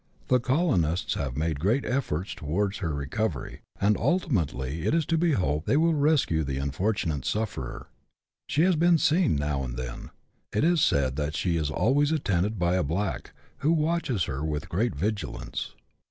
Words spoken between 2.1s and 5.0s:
towards her recovery, and ultimately it